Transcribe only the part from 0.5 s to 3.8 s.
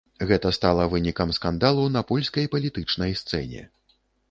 стала вынікам скандалу на польскай палітычнай сцэне.